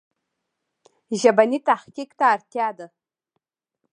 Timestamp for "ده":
2.77-2.87